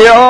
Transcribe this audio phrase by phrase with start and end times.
[0.00, 0.29] Yo!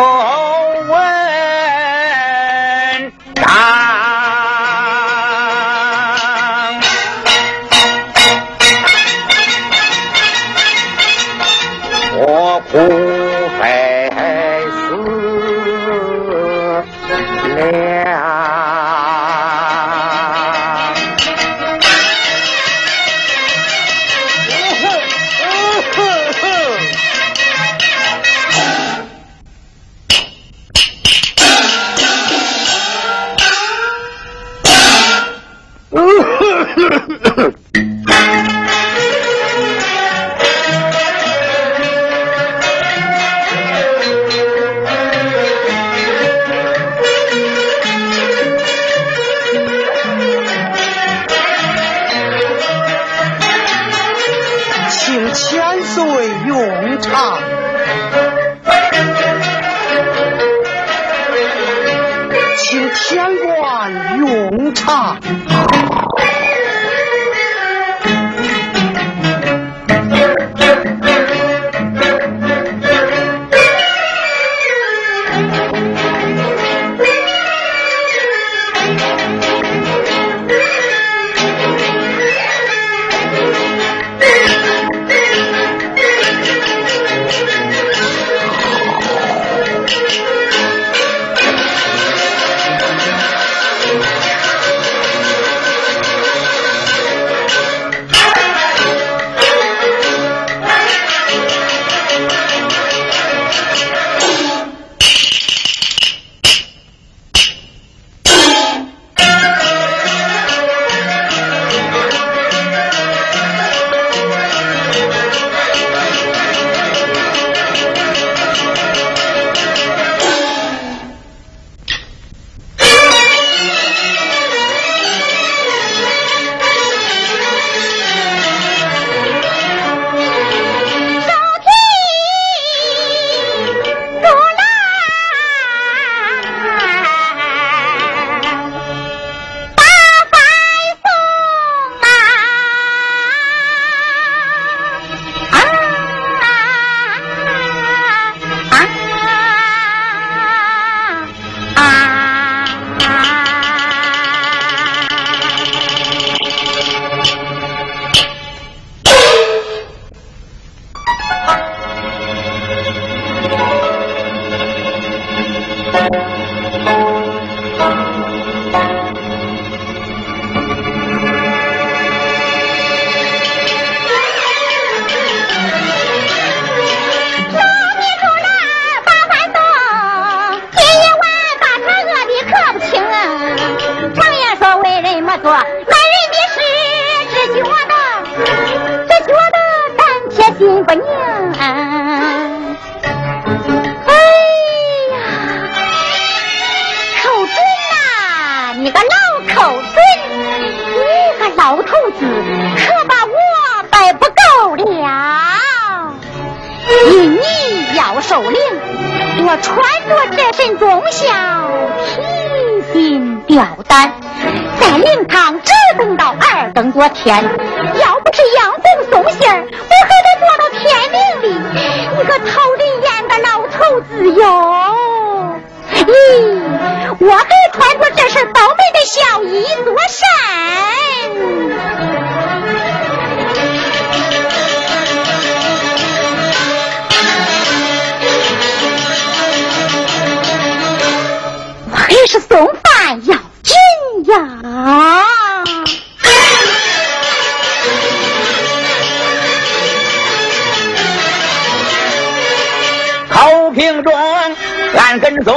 [255.20, 255.54] 跟踪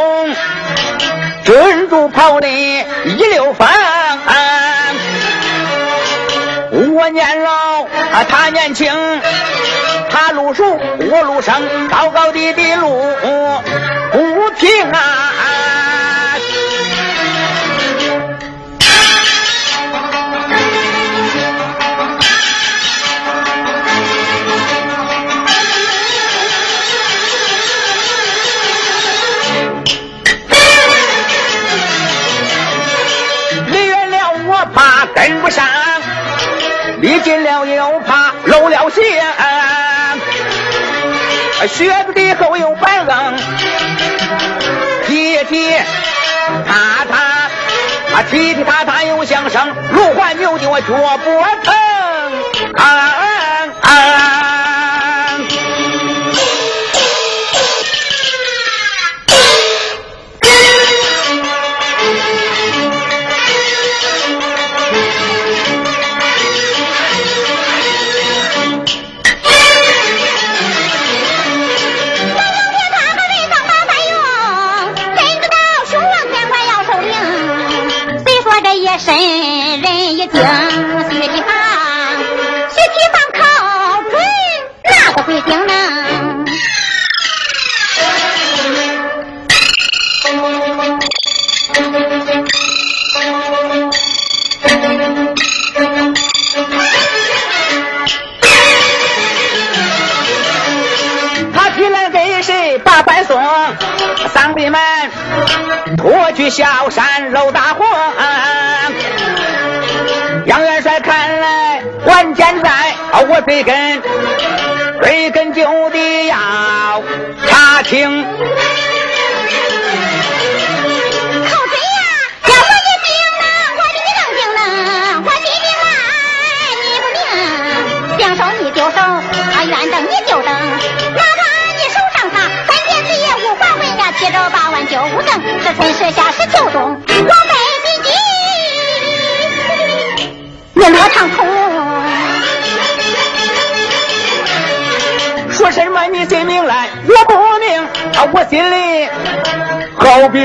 [1.43, 3.67] 君住跑的一溜风
[6.95, 7.85] 我年老
[8.27, 8.91] 他年轻
[10.09, 10.63] 他路熟
[10.99, 13.01] 我路生高高低低路
[41.67, 43.37] 靴子底后有板正
[45.05, 45.71] 踢踢
[46.67, 47.17] 踏踏
[48.15, 50.87] 啊踢踢踏踏又响声如环扭的我脚
[51.17, 51.45] 脖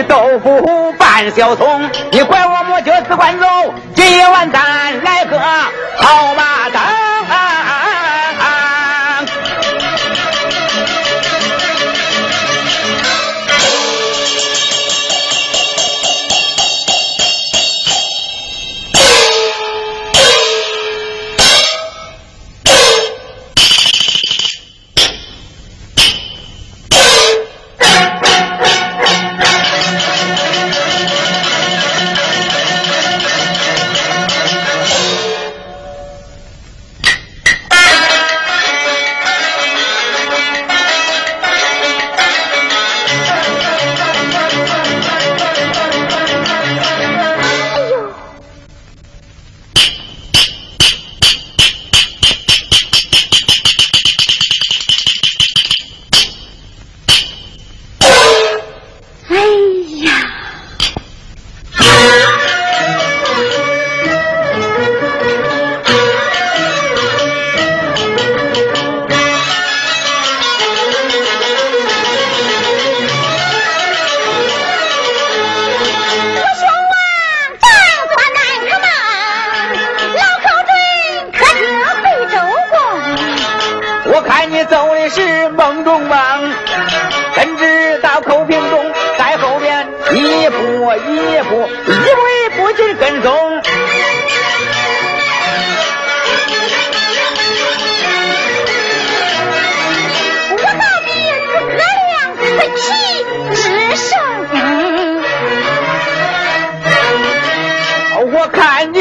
[0.05, 3.47] 豆腐拌小葱你怪我抹角只管走
[3.95, 4.63] 今夜晚餐
[5.03, 6.58] 来喝好吧？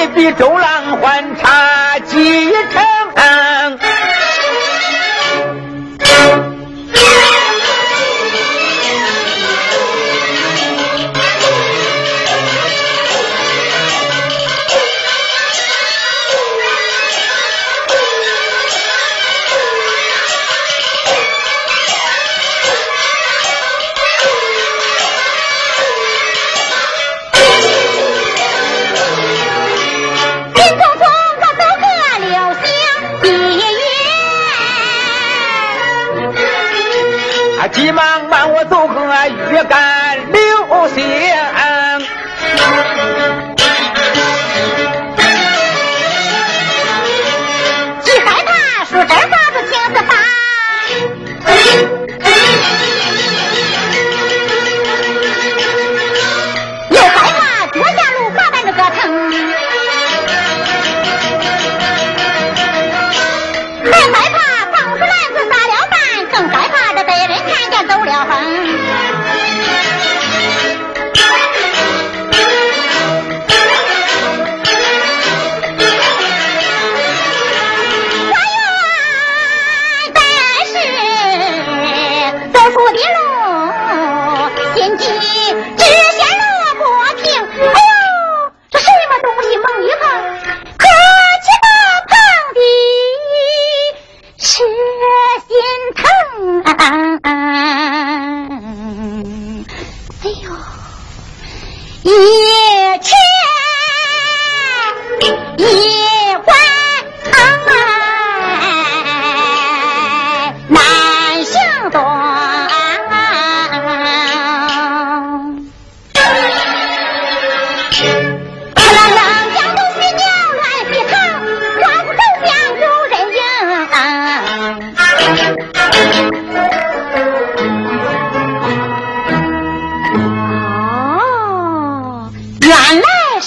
[0.09, 2.86] 比周郎还差几筹。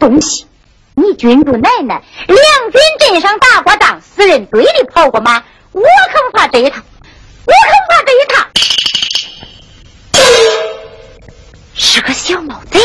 [0.00, 0.46] 东西，
[0.94, 2.38] 你君主奶奶两
[2.72, 6.82] 军阵上打过仗，死人堆里跑过马，我可不怕这一趟，
[7.44, 8.46] 我可不怕这一趟。
[11.74, 12.80] 是个小毛贼，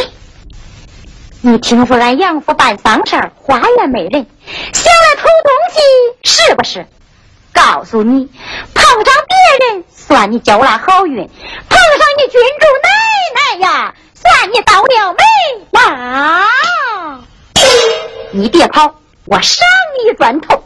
[1.41, 4.27] 你听说俺杨府办丧事花园没人，
[4.73, 5.79] 想来偷东西
[6.23, 6.85] 是不是？
[7.53, 8.29] 告诉你，
[8.73, 12.89] 碰上别人算你交了好运，碰上你君主奶
[13.35, 13.95] 奶呀！
[14.25, 15.23] 算你倒了霉
[15.71, 16.47] 吧！
[18.31, 18.93] 你别跑，
[19.25, 19.65] 我上
[19.97, 20.64] 你一砖头。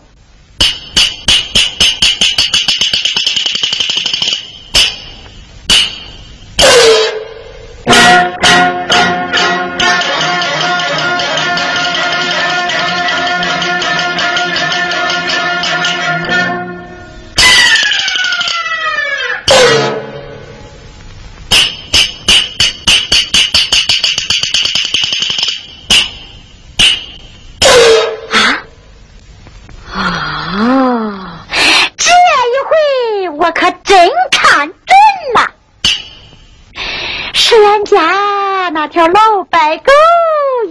[38.89, 39.91] 条老白狗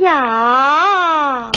[0.01, 1.51] 呀，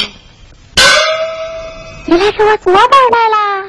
[2.05, 3.65] 你来给我做伴来啦！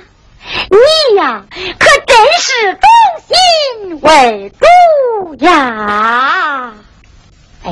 [0.68, 1.42] 你呀，
[1.78, 2.82] 可真是忠
[3.26, 4.66] 心为主
[5.42, 6.74] 呀！
[7.64, 7.70] 哎，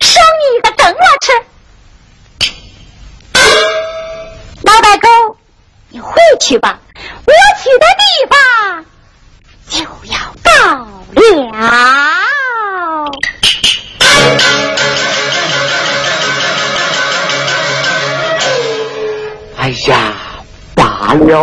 [0.00, 1.32] 赏你一个正我吃。
[4.62, 5.36] 老白狗，
[5.88, 8.38] 你回去吧，我去的地方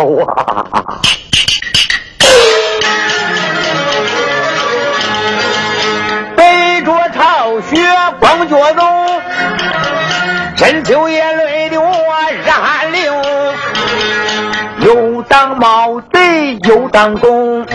[0.00, 1.00] 罢了啊！
[6.36, 7.76] 背着朝雪
[8.18, 8.82] 光脚走，
[10.56, 13.14] 深秋夜泪流热汗流，
[14.80, 17.66] 又当毛贼又当公，为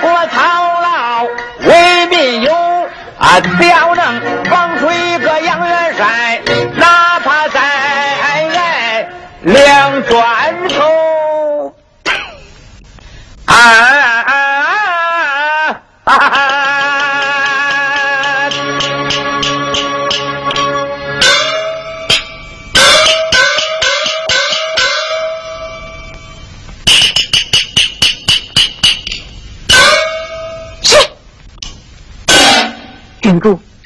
[0.00, 0.40] 国操
[0.80, 1.24] 劳
[1.68, 2.52] 为民忧
[3.18, 3.40] 啊！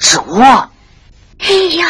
[0.01, 0.41] 是我，
[1.39, 1.85] 哎呀，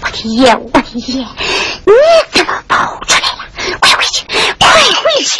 [0.00, 1.92] 我的爷，我的爷，你
[2.32, 3.46] 怎么跑出来了？
[3.78, 4.24] 快回去，
[4.58, 5.38] 快回去。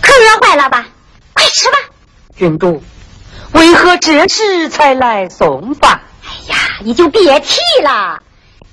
[0.00, 0.86] 可乐坏了吧？
[1.34, 1.78] 快吃吧。
[2.36, 2.82] 郡主。
[3.52, 6.00] 为何这时才来送饭？
[6.24, 8.20] 哎呀，你就别提了，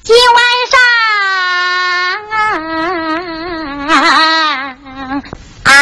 [0.04, 0.80] 今晚上
[5.64, 5.74] 啊，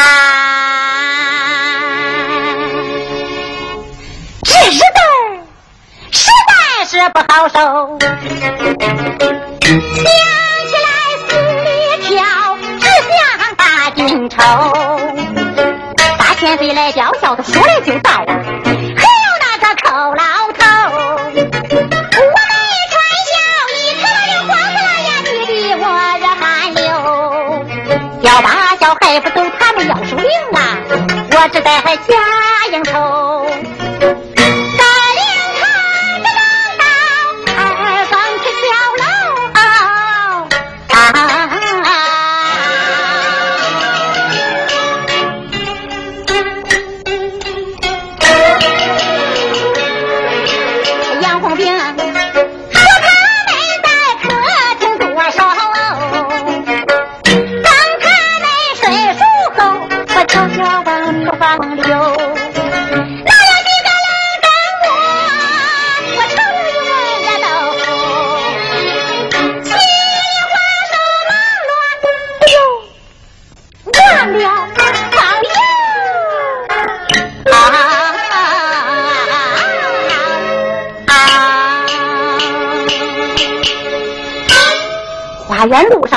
[4.42, 4.82] 这日子
[6.10, 7.58] 实在是不好受，
[9.60, 9.70] 想
[10.66, 10.88] 起来
[11.28, 11.28] 心
[11.64, 11.66] 里
[12.02, 12.16] 跳，
[12.78, 13.16] 只想
[13.56, 14.36] 把金抽。
[16.38, 18.24] 千岁来吊孝的说来就到
[28.40, 28.67] 大小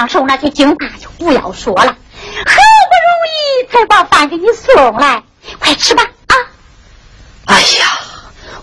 [0.01, 5.21] 上受那句惊怕就不要说了，好不容易才把饭给你送来，
[5.59, 6.33] 快吃吧啊！
[7.45, 7.85] 哎呀，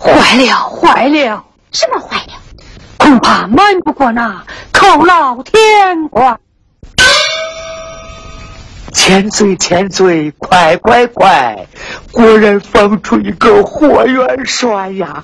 [0.01, 1.45] 坏了坏了！
[1.71, 2.33] 什么坏了？
[2.97, 6.41] 恐怕瞒不过那寇老天官。
[8.93, 11.69] 千岁千岁，快快快！
[12.11, 15.23] 果然放出一个霍元帅呀！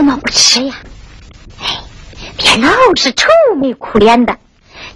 [0.00, 0.76] 怎么不吃呀？
[1.60, 1.82] 哎，
[2.38, 3.28] 别老是愁
[3.60, 4.34] 眉苦脸的。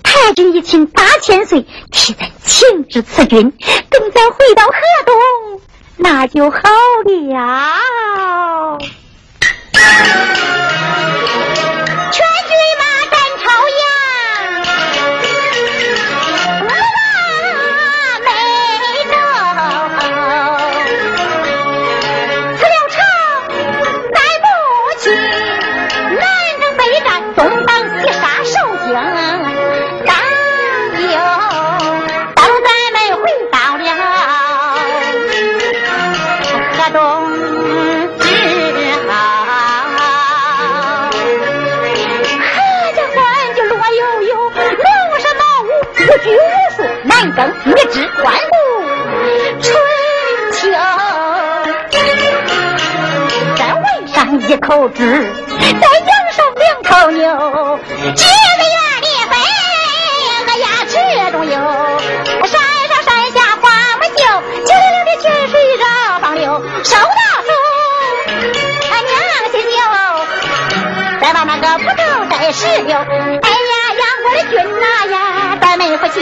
[0.02, 3.50] 太君一请八千岁，替咱请至此君，
[3.90, 4.72] 等咱回到河
[5.04, 5.60] 东，
[5.98, 6.58] 那就好
[7.04, 8.78] 了。
[54.84, 55.00] 上一口汁，
[55.58, 57.22] 再养上两头牛，
[58.14, 59.32] 几个月里飞，
[60.46, 60.92] 我牙齿
[61.32, 61.52] 中有，
[62.46, 62.52] 山
[62.88, 63.64] 上山下花
[63.96, 64.18] 木秀，
[64.64, 65.84] 九流流的泉水绕
[66.20, 67.02] 房流，收到
[67.46, 67.50] 手，
[68.90, 69.12] 俺娘
[69.52, 69.78] 亲牛，
[71.20, 75.16] 再把那个葡萄再石榴，哎呀，养我的军呐呀，
[75.60, 76.20] 咱们夫妻。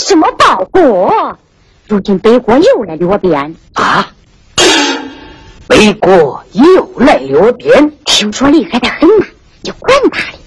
[0.00, 1.38] 什么报国？
[1.86, 4.08] 如今北国又来掠边啊！
[5.68, 9.26] 北国又来掠边，听说厉害的很呐！
[9.62, 10.38] 你管他的，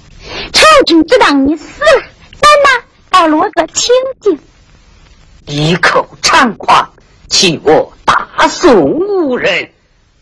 [0.52, 2.04] 朝廷只当你死了，
[2.40, 4.40] 咱呐倒落个清净。
[5.46, 6.90] 一口猖狂，
[7.28, 9.70] 欺我大宋无人，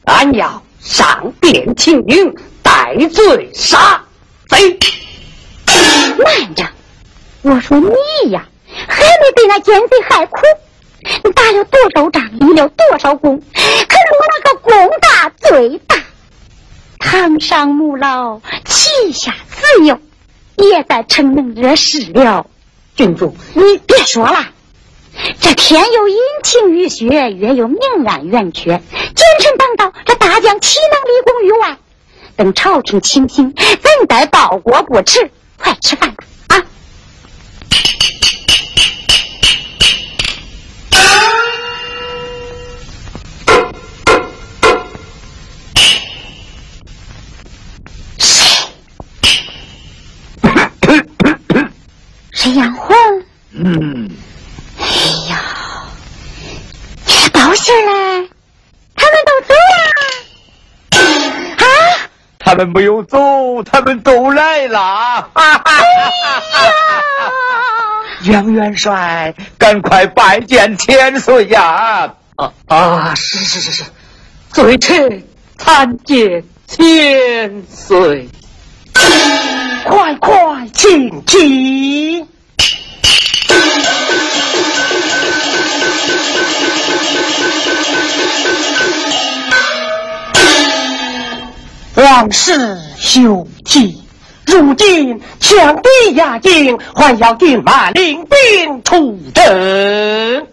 [0.05, 4.03] 俺要上殿请缨，戴罪杀
[4.49, 4.77] 贼。
[6.17, 6.65] 慢着，
[7.41, 8.45] 我说你呀。
[8.87, 10.39] 还没被那奸贼害苦，
[11.23, 15.97] 你打了多少仗，立了多少功，可是我那个功大罪大。
[16.99, 19.99] 堂上母老，旗下子幼，
[20.55, 22.47] 也在逞能惹事了。
[22.95, 24.47] 郡主，你别说了。
[25.39, 28.69] 这天有阴晴雨雪，月有明暗圆缺。
[28.71, 31.77] 奸臣当道，这大将岂能立功于外？
[32.35, 35.29] 等朝廷清醒，怎待报国不迟。
[35.57, 36.25] 快吃饭吧！
[36.47, 36.65] 啊！
[62.53, 63.17] 他们没有走，
[63.63, 65.27] 他们都来了！
[65.33, 66.31] 哎呀！
[68.25, 72.13] 杨元帅，赶快拜见千岁呀！
[72.35, 73.15] 啊啊！
[73.15, 73.83] 是是是是，
[74.51, 75.23] 罪臣
[75.57, 78.29] 参见千岁，
[79.85, 82.27] 快快请进。
[92.31, 94.03] 是休戚，
[94.45, 100.47] 如今强敌压境，还要兵马领兵出征。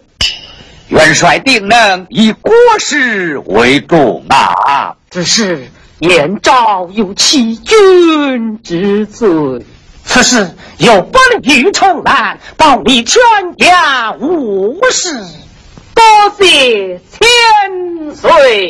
[0.89, 4.95] 元帅定能以国事为重啊！
[5.09, 9.65] 只是燕昭有欺君之罪，
[10.03, 13.21] 此事有本欲城南，保你全
[13.57, 15.17] 家无事。
[15.93, 16.03] 多
[16.37, 18.67] 谢千岁。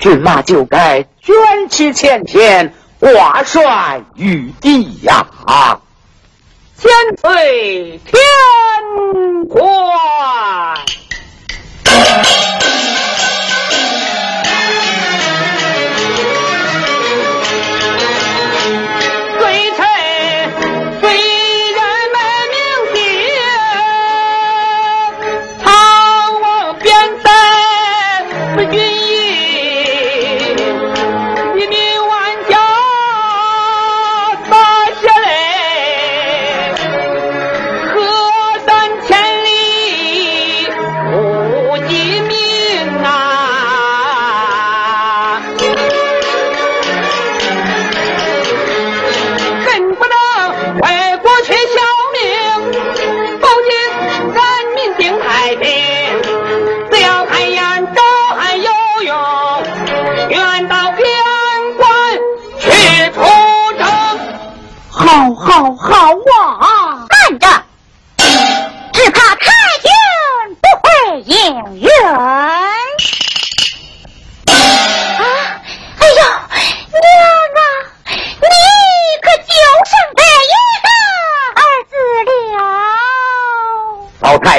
[0.00, 5.26] 骏马就该卷起前天挂帅玉帝呀！
[6.76, 8.14] 千岁天
[9.48, 10.87] 官。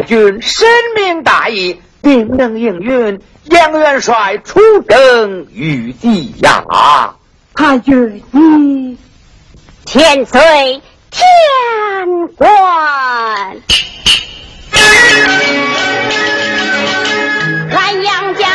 [0.10, 6.66] 老太君深明大义，定能应允杨元帅出征御敌呀！
[7.54, 8.98] 太君，你。
[9.86, 12.50] 千岁，天官，
[17.72, 18.48] 俺杨家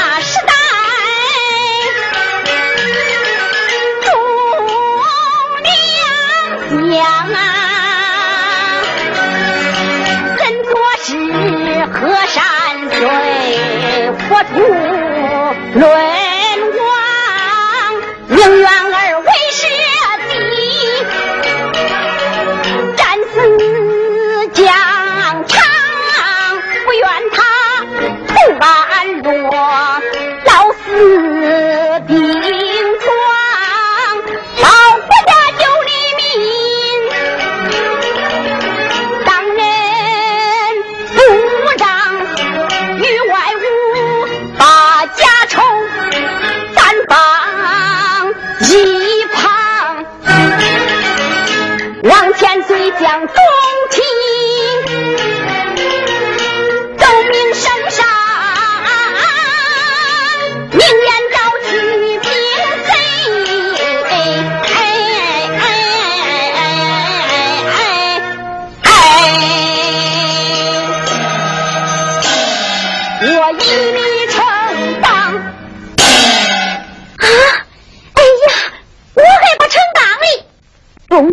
[14.56, 16.13] 无论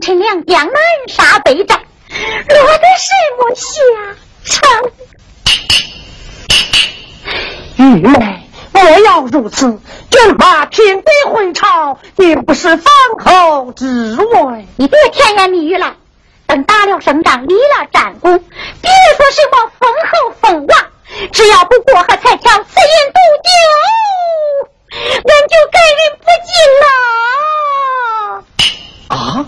[0.02, 0.46] 土论。
[0.46, 0.76] 将南
[1.08, 3.64] 杀北战，落得什么下
[4.44, 4.60] 场？
[7.78, 12.86] 玉梅，莫要如此，骏马平地回朝，定不是封
[13.24, 14.68] 侯之位。
[14.76, 15.96] 你别甜言蜜语了。
[16.48, 20.88] 等打了胜仗，立了战功，别说什么封侯封王，
[21.32, 23.50] 只要不过河拆桥，此言毒酒，
[25.00, 26.86] 俺就改人不进了。
[29.08, 29.48] 啊，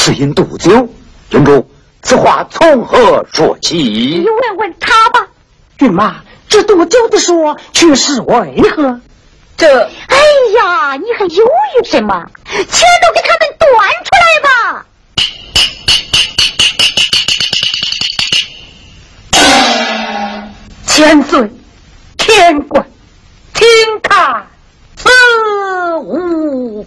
[0.00, 0.88] 此饮毒酒，
[1.28, 3.76] 郡主，此话从何说起？
[3.76, 5.28] 你问问他吧。
[5.78, 6.22] 骏马。
[6.48, 8.98] 这多久的说，却是为何？
[9.58, 9.84] 这……
[10.08, 10.16] 哎
[10.56, 12.26] 呀，你还犹豫什么？
[12.46, 13.70] 全都给他们端
[14.06, 14.86] 出来吧！
[20.86, 21.50] 千岁，
[22.16, 22.84] 天官，
[23.52, 23.66] 听
[24.02, 24.46] 看
[24.96, 25.10] 此
[25.98, 26.86] 物。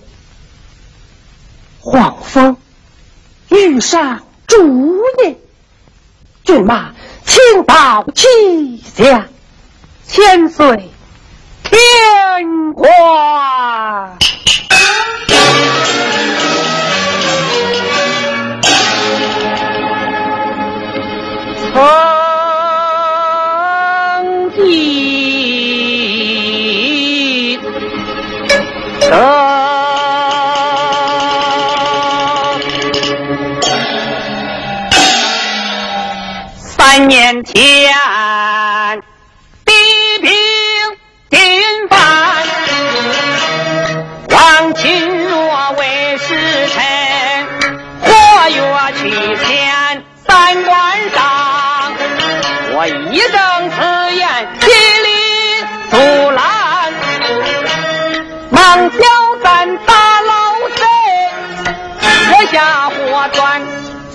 [3.73, 5.35] 遇上朱颜，
[6.43, 6.91] 骏马，
[7.25, 9.25] 请到旗下。
[10.05, 10.91] 千岁，
[11.63, 14.15] 天官，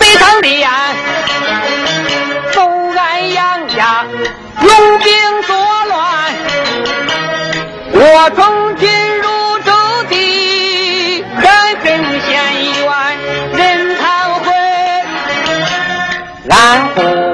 [0.08, 0.70] 非常的严，
[2.52, 2.66] 奏
[2.96, 4.06] 俺杨家
[4.62, 5.54] 用兵作
[5.86, 6.34] 乱，
[7.92, 9.70] 我从军入州
[10.08, 12.42] 地，敢跟县
[12.80, 13.18] 院
[13.52, 14.50] 人堂会，
[16.48, 17.27] 俺不。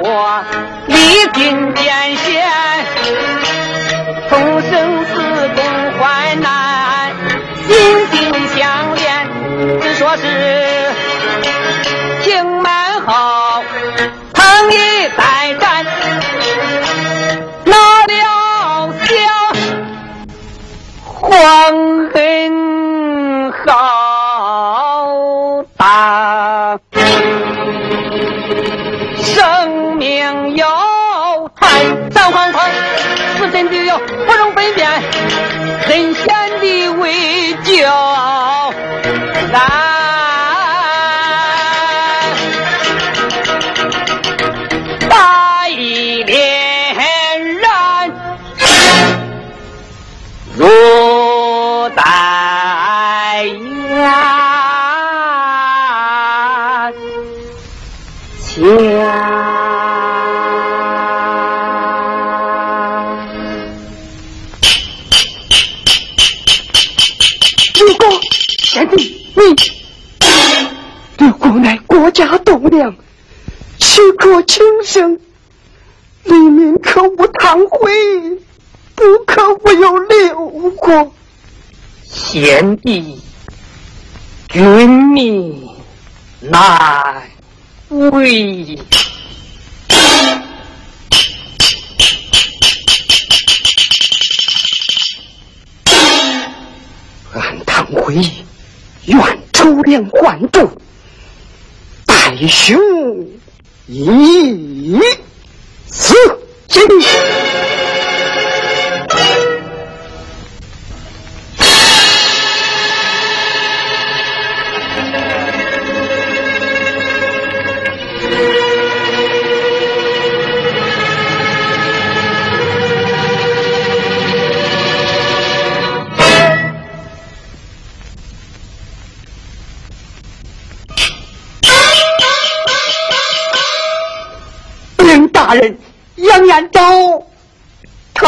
[34.54, 34.88] 分辨，
[35.88, 36.24] 人贤
[36.60, 38.72] 的为教，
[39.52, 39.58] 咱
[45.08, 48.12] 大义连然，
[50.56, 50.64] 如
[51.96, 52.02] 在
[53.44, 53.52] 眼
[58.40, 59.03] 前。
[82.44, 83.18] 贤弟，
[84.50, 85.66] 君命
[86.40, 87.22] 难
[87.88, 88.78] 违。
[97.32, 98.14] 俺唐辉
[99.06, 99.18] 愿
[99.50, 100.70] 出粮还主。
[102.06, 102.78] 弟兄，
[103.86, 104.98] 一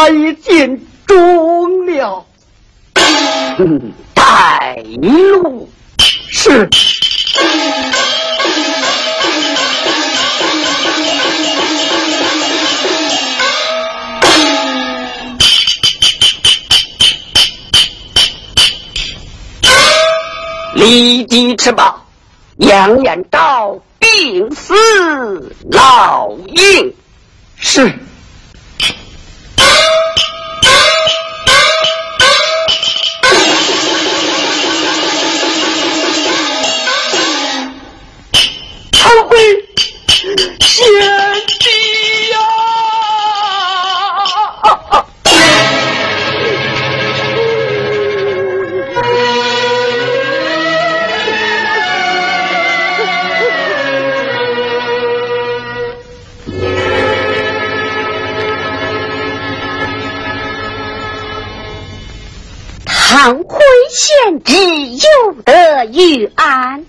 [0.07, 2.25] 他已尽忠了。
[4.14, 5.69] 带路
[6.31, 6.71] 是。
[20.75, 22.01] 立即吃报，
[22.59, 24.73] 杨延昭病死
[25.73, 26.95] 老营。
[27.57, 27.92] 是。
[65.44, 66.86] 得于安。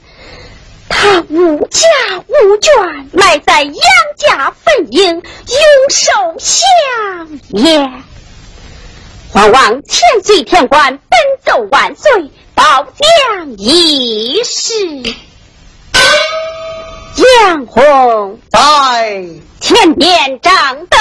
[0.90, 1.88] 他无家
[2.28, 3.76] 无眷，埋在杨
[4.18, 5.24] 家坟茔，永
[5.90, 8.04] 受香烟。
[9.34, 14.74] 还望千岁天官奔奏万岁，保将一事。
[17.44, 19.26] 杨红在
[19.60, 21.00] 前面掌灯，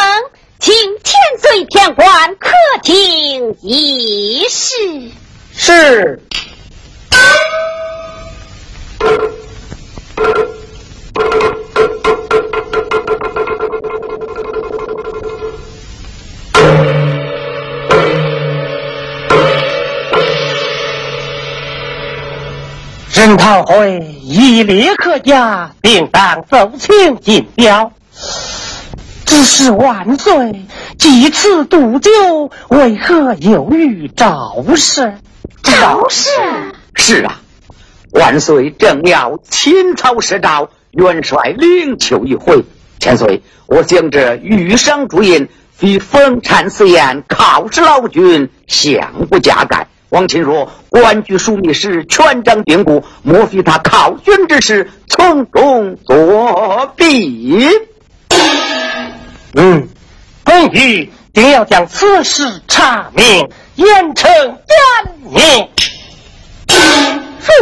[0.59, 2.51] 请千岁天官客
[2.83, 4.75] 厅一事。
[5.57, 6.21] 是。
[23.13, 27.91] 任堂会已立刻下，并当奏请进表。
[29.27, 30.67] 只是万岁，
[30.99, 32.11] 几次渡酒，
[32.69, 35.15] 为何又遇赵氏？
[35.63, 36.31] 赵氏
[36.95, 37.41] 是啊，
[38.13, 42.65] 万岁正要亲草施诏，元帅领求一回。
[43.01, 49.89] 千岁，我想着御赏朱印，非封禅寺宴，考试老君，想不加盖。
[50.11, 57.69] 王钦说：“官居枢密使，权掌兵部，莫非他考军之事从中作弊？”
[59.59, 59.89] 嗯，
[60.45, 64.55] 本欲定要将此事查明，严惩奸
[65.33, 65.71] 孽。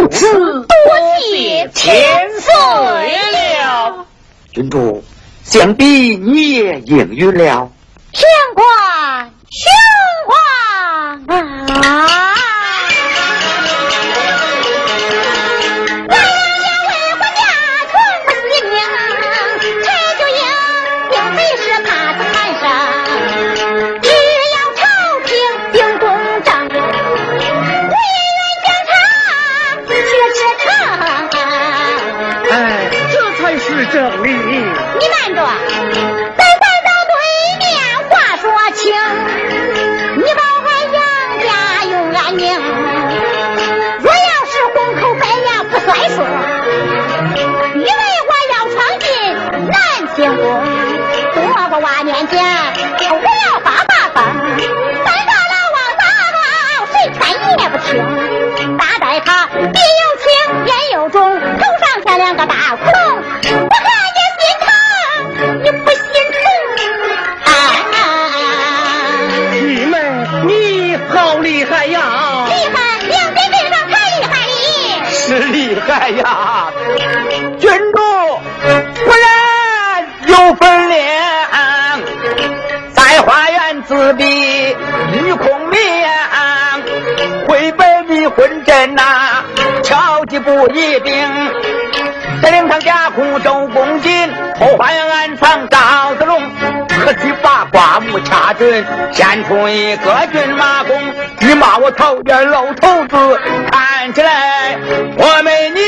[0.00, 0.68] 如此，多
[1.30, 2.52] 谢千岁
[3.62, 4.06] 了。
[4.52, 5.04] 君主，
[5.44, 7.70] 想必你也应允了。
[8.10, 8.26] 天
[8.56, 9.70] 官，天
[11.28, 12.34] 官啊！
[90.74, 91.12] 一定。
[92.42, 96.42] 在灵堂家库周公瑾，后花园暗藏赵子龙，
[96.88, 101.00] 可惜把刮目掐准，献出一个军马弓，
[101.40, 104.76] 你骂我头边露头子，看起来
[105.16, 105.80] 我没你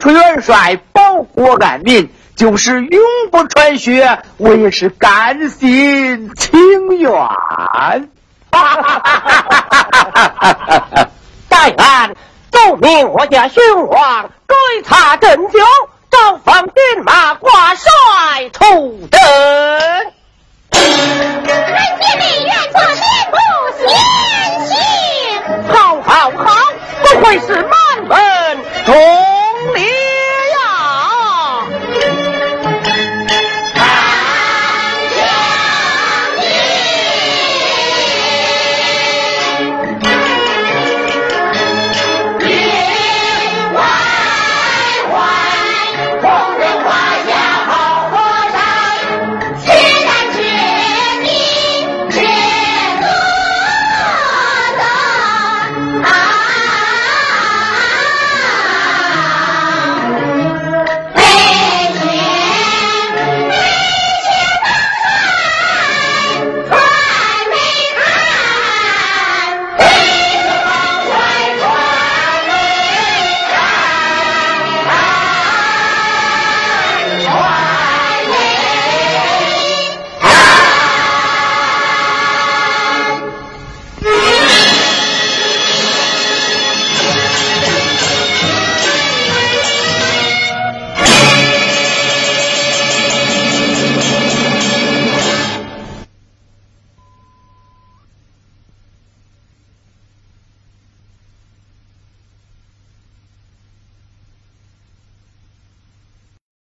[0.00, 7.12] 出元帅保国安民，就是永不传血，我也是甘心情愿。
[11.48, 12.16] 大汉
[12.50, 15.58] 奏明我家雄王，该查真究，
[16.10, 16.74] 招放军
[17.04, 17.90] 马挂帅
[18.54, 19.20] 出征。
[20.72, 20.80] 人
[22.00, 23.36] 妾内愿做兵不
[23.76, 23.84] 先
[24.66, 24.72] 行。
[25.68, 26.48] 好好好，
[27.02, 27.70] 不愧是满
[28.08, 28.16] 门
[28.86, 29.39] 忠。
[29.66, 29.99] 明。